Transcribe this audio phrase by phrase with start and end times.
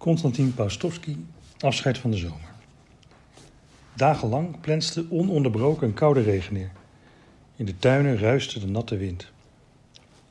[0.00, 1.16] Konstantin Paustovsky,
[1.58, 2.52] Afscheid van de zomer.
[3.94, 6.70] Dagenlang plenste ononderbroken een koude regen neer.
[7.56, 9.30] In de tuinen ruiste de natte wind.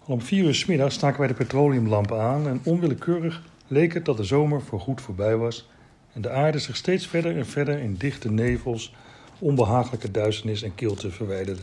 [0.05, 4.05] Al om vier uur s middags staken wij de petroleumlampen aan en onwillekeurig leek het
[4.05, 5.69] dat de zomer voorgoed voorbij was
[6.13, 8.93] en de aarde zich steeds verder en verder in dichte nevels,
[9.39, 11.61] onbehagelijke duisternis en kilte verwijderde.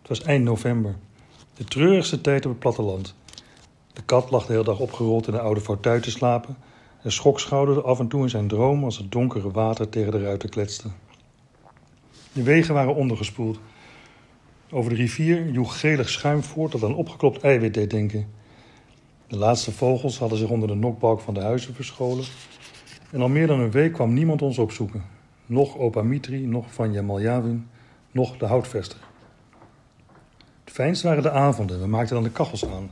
[0.00, 0.96] Het was eind november,
[1.56, 3.14] de treurigste tijd op het platteland.
[3.92, 6.56] De kat lag de hele dag opgerold in de oude fauteuil te slapen
[7.02, 10.48] en schokschouderde af en toe in zijn droom als het donkere water tegen de ruiten
[10.48, 10.88] kletste.
[12.32, 13.60] De wegen waren ondergespoeld.
[14.70, 18.28] Over de rivier joeg gelig schuim voort dat aan opgeklopt eiwit deed denken.
[19.26, 22.24] De laatste vogels hadden zich onder de nokbalk van de huizen verscholen.
[23.10, 25.04] En al meer dan een week kwam niemand ons opzoeken.
[25.46, 27.68] Nog opa Mitri, nog Vanja Maljavin,
[28.10, 28.98] nog de houtvester.
[30.64, 31.80] Het fijnst waren de avonden.
[31.80, 32.90] We maakten dan de kachels aan.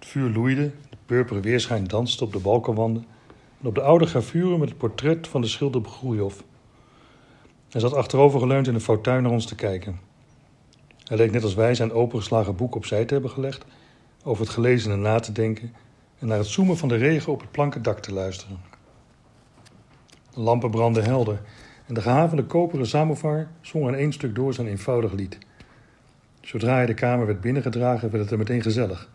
[0.00, 3.04] Het vuur loeide, de purperen weerschijn danste op de balkenwanden
[3.60, 6.44] en op de oude gravuren met het portret van de schilder Groeioff.
[7.68, 10.00] Hij zat achterovergeleund in de fauteuil naar ons te kijken.
[11.04, 13.64] Hij leek net als wij zijn opengeslagen boek opzij te hebben gelegd,
[14.24, 15.74] over het gelezene na te denken
[16.18, 18.60] en naar het zoemen van de regen op het planken dak te luisteren.
[20.34, 21.40] De lampen brandden helder
[21.86, 25.38] en de gehavende koperen samovar zong in één stuk door zijn eenvoudig lied.
[26.40, 29.08] Zodra hij de kamer werd binnengedragen, werd het er meteen gezellig.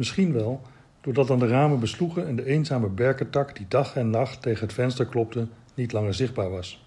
[0.00, 0.60] Misschien wel
[1.00, 4.72] doordat dan de ramen besloegen en de eenzame berkentak die dag en nacht tegen het
[4.72, 6.84] venster klopte, niet langer zichtbaar was.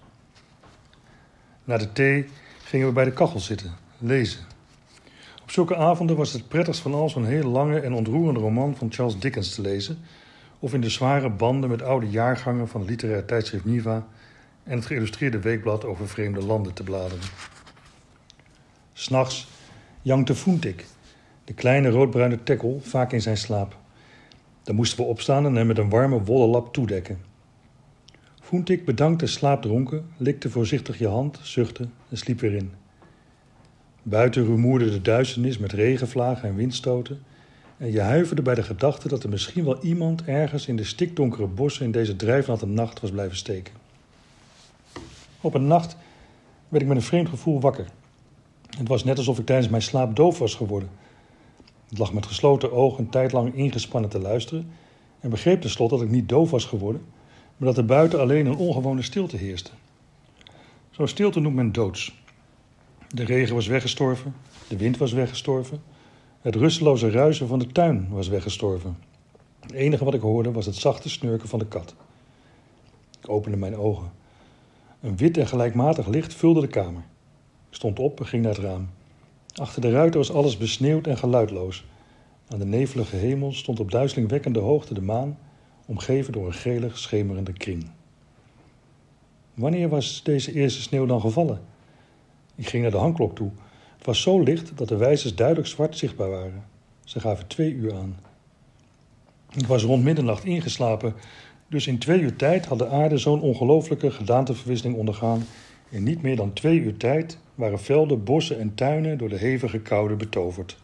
[1.64, 2.26] Na de thee
[2.64, 4.44] gingen we bij de kachel zitten, lezen.
[5.42, 8.92] Op zulke avonden was het prettigst van al zo'n heel lange en ontroerende roman van
[8.92, 9.98] Charles Dickens te lezen,
[10.58, 14.06] of in de zware banden met oude jaargangen van het literair tijdschrift Niva
[14.62, 17.28] en het geïllustreerde weekblad over vreemde landen te bladeren.
[18.92, 19.48] S'nachts
[20.02, 20.84] jankte Foentik,
[21.44, 23.76] de kleine roodbruine tekkel, vaak in zijn slaap.
[24.62, 27.18] Dan moesten we opstaan en hem met een warme wollen lap toedekken.
[28.40, 32.72] Foentik bedankte slaapdronken, likte voorzichtig je hand, zuchtte en sliep weer in.
[34.02, 37.22] Buiten rumoerde de duisternis met regenvlagen en windstoten
[37.76, 41.46] en je huiverde bij de gedachte dat er misschien wel iemand ergens in de stikdonkere
[41.46, 43.74] bossen in deze drijfnatte nacht was blijven steken.
[45.40, 45.96] Op een nacht
[46.68, 47.86] werd ik met een vreemd gevoel wakker.
[48.78, 50.88] Het was net alsof ik tijdens mijn slaap doof was geworden.
[51.94, 54.70] Ik lag met gesloten ogen een tijd lang ingespannen te luisteren
[55.20, 57.02] en begreep tenslotte dat ik niet doof was geworden,
[57.56, 59.70] maar dat er buiten alleen een ongewone stilte heerste.
[60.90, 62.22] Zo'n stilte noemt men doods.
[63.08, 64.34] De regen was weggestorven,
[64.68, 65.82] de wind was weggestorven,
[66.40, 68.98] het rusteloze ruisen van de tuin was weggestorven.
[69.60, 71.94] Het enige wat ik hoorde was het zachte snurken van de kat.
[73.20, 74.12] Ik opende mijn ogen.
[75.00, 77.02] Een wit en gelijkmatig licht vulde de kamer.
[77.68, 78.88] Ik stond op en ging naar het raam.
[79.54, 81.84] Achter de ruiten was alles besneeuwd en geluidloos.
[82.48, 85.38] Aan de nevelige hemel stond op duizelingwekkende hoogte de maan,
[85.86, 87.90] omgeven door een gelig schemerende kring.
[89.54, 91.60] Wanneer was deze eerste sneeuw dan gevallen?
[92.54, 93.50] Ik ging naar de hangklok toe.
[93.96, 96.64] Het was zo licht dat de wijzers duidelijk zwart zichtbaar waren.
[97.04, 98.16] Ze gaven twee uur aan.
[99.56, 101.14] Ik was rond middernacht ingeslapen,
[101.68, 105.42] dus in twee uur tijd had de aarde zo'n ongelooflijke gedaanteverwisseling ondergaan.
[105.88, 109.80] In niet meer dan twee uur tijd waren velden, bossen en tuinen door de hevige
[109.80, 110.78] koude betoverd.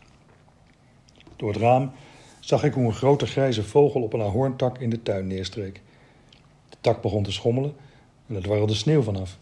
[1.37, 1.93] Door het raam
[2.41, 5.81] zag ik hoe een grote grijze vogel op een ahorntak in de tuin neerstreek.
[6.69, 7.75] De tak begon te schommelen
[8.27, 9.39] en er dwarrelde sneeuw vanaf.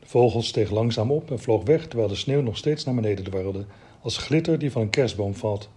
[0.00, 3.24] De vogel steeg langzaam op en vloog weg terwijl de sneeuw nog steeds naar beneden
[3.24, 3.64] dwarrelde,
[4.00, 5.68] als glitter die van een kerstboom valt.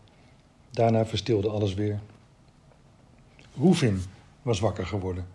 [0.72, 2.00] Daarna verstilde alles weer.
[3.58, 4.02] Roefin
[4.42, 5.26] was wakker geworden.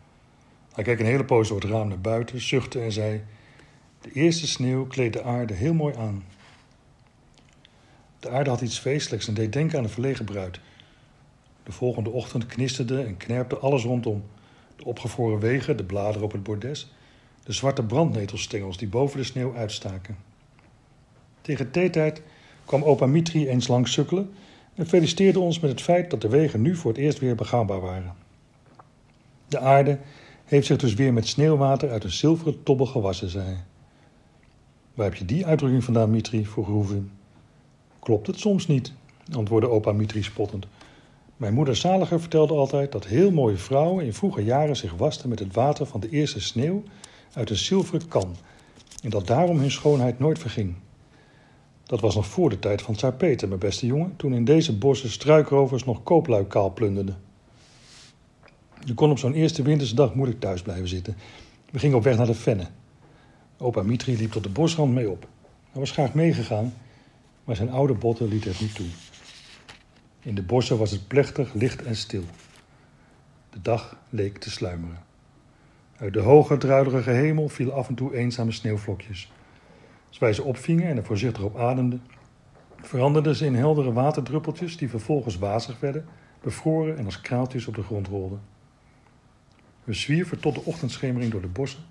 [0.72, 3.22] Hij keek een hele poos door het raam naar buiten, zuchtte en zei:
[4.06, 6.24] De eerste sneeuw kleedt de aarde heel mooi aan.
[8.20, 10.60] De aarde had iets feestelijks en deed denken aan een verlegen bruid.
[11.62, 14.24] De volgende ochtend knisterde en knerpte alles rondom.
[14.76, 16.92] De opgevroren wegen, de bladeren op het bordes,
[17.44, 20.16] de zwarte brandnetelstengels die boven de sneeuw uitstaken.
[21.40, 22.22] Tegen theetijd
[22.64, 24.34] kwam opa Mitri eens langs sukkelen
[24.74, 27.80] en feliciteerde ons met het feit dat de wegen nu voor het eerst weer begaanbaar
[27.80, 28.14] waren.
[29.48, 29.98] De aarde
[30.44, 33.64] heeft zich dus weer met sneeuwwater uit een zilveren tobbel gewassen, zei hij.
[34.96, 36.46] Waar heb je die uitdrukking vandaan, Mitri?
[36.46, 37.10] vroeg Roevin.
[37.98, 38.92] Klopt het soms niet,
[39.32, 40.66] antwoordde opa Mitri spottend.
[41.36, 45.38] Mijn moeder Zaliger vertelde altijd dat heel mooie vrouwen in vroege jaren zich wasten met
[45.38, 46.82] het water van de eerste sneeuw
[47.32, 48.36] uit een zilveren kan
[49.02, 50.74] en dat daarom hun schoonheid nooit verging.
[51.82, 54.78] Dat was nog voor de tijd van Tsaar Peter, mijn beste jongen, toen in deze
[54.78, 57.16] bossen struikrovers nog kooplui kaal plunderden.
[58.84, 61.16] Je kon op zo'n eerste winterse dag moeilijk thuis blijven zitten.
[61.70, 62.66] We gingen op weg naar de Venne.
[63.58, 65.28] Opa Mitri liep tot de bosrand mee op.
[65.70, 66.74] Hij was graag meegegaan,
[67.44, 68.86] maar zijn oude botten lieten het niet toe.
[70.20, 72.24] In de bossen was het plechtig, licht en stil.
[73.50, 75.04] De dag leek te sluimeren.
[75.96, 79.32] Uit de hoge, druilerige hemel vielen af en toe eenzame sneeuwvlokjes.
[80.08, 82.02] Als wij ze opvingen en er voorzichtig op ademden,
[82.80, 86.06] veranderden ze in heldere waterdruppeltjes die vervolgens wazig werden,
[86.40, 88.40] bevroren en als kraaltjes op de grond rolden.
[89.84, 91.82] We zwierven tot de ochtendschemering door de bossen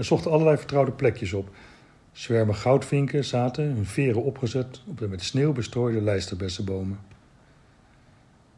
[0.00, 1.48] en zochten allerlei vertrouwde plekjes op.
[2.12, 6.98] Zwermen goudvinken zaten, hun veren opgezet op de met sneeuw bestrooide lijsterbessenbomen.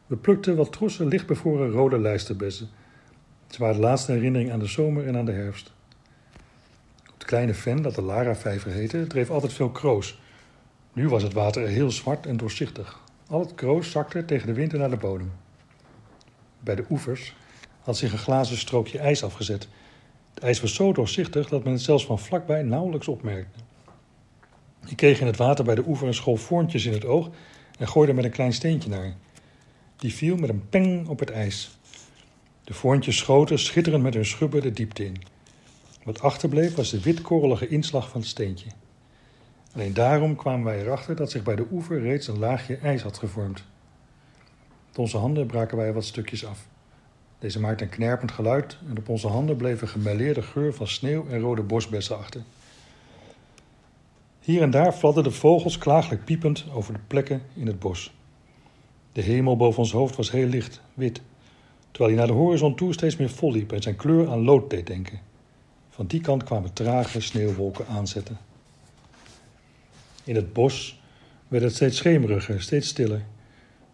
[0.07, 2.69] We plukten wat trossen lichtbevroren rode lijsterbessen.
[3.47, 5.71] Ze waren de laatste herinnering aan de zomer en aan de herfst.
[7.09, 10.19] Op het kleine ven, dat de Lara-vijver heette, dreef altijd veel kroos.
[10.93, 12.99] Nu was het water heel zwart en doorzichtig.
[13.27, 15.31] Al het kroos zakte tegen de winter naar de bodem.
[16.59, 17.35] Bij de oevers
[17.81, 19.67] had zich een glazen strookje ijs afgezet.
[20.33, 23.59] Het ijs was zo doorzichtig dat men het zelfs van vlakbij nauwelijks opmerkte.
[24.85, 27.29] Ik kreeg in het water bij de oever een school voorntjes in het oog
[27.79, 29.15] en gooide met een klein steentje naar.
[29.95, 31.77] Die viel met een peng op het ijs.
[32.63, 35.17] De voorntjes schoten schitterend met hun schubben de diepte in.
[36.03, 38.69] Wat achterbleef was de witkorrelige inslag van het steentje.
[39.73, 43.17] Alleen daarom kwamen wij erachter dat zich bij de oever reeds een laagje ijs had
[43.17, 43.63] gevormd.
[44.87, 46.67] Met onze handen braken wij wat stukjes af.
[47.43, 51.27] Deze maakte een knerpend geluid en op onze handen bleef een gemêleerde geur van sneeuw
[51.27, 52.41] en rode bosbessen achter.
[54.39, 58.13] Hier en daar fladderden vogels klagelijk piepend over de plekken in het bos.
[59.11, 61.21] De hemel boven ons hoofd was heel licht, wit,
[61.91, 64.87] terwijl hij naar de horizon toe steeds meer volliep en zijn kleur aan lood deed
[64.87, 65.19] denken.
[65.89, 68.37] Van die kant kwamen trage sneeuwwolken aanzetten.
[70.23, 71.01] In het bos
[71.47, 73.25] werd het steeds schemeriger, steeds stiller.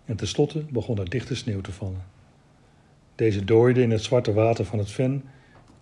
[0.06, 2.18] En tenslotte begon er dichte sneeuw te vallen.
[3.19, 5.24] Deze dooide in het zwarte water van het ven,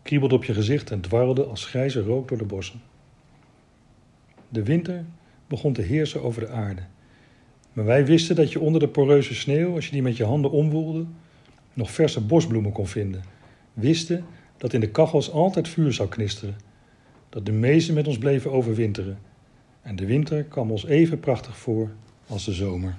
[0.01, 2.81] kriebelde op je gezicht en dwarrelde als grijze rook door de bossen.
[4.49, 5.05] De winter
[5.47, 6.81] begon te heersen over de aarde.
[7.73, 10.51] Maar wij wisten dat je onder de poreuze sneeuw, als je die met je handen
[10.51, 11.05] omwoelde,
[11.73, 13.23] nog verse bosbloemen kon vinden.
[13.73, 14.25] Wisten
[14.57, 16.55] dat in de kachels altijd vuur zou knisteren.
[17.29, 19.19] Dat de meesten met ons bleven overwinteren.
[19.81, 21.89] En de winter kwam ons even prachtig voor
[22.27, 22.95] als de zomer.